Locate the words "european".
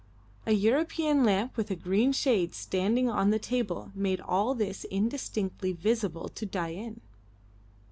0.55-1.23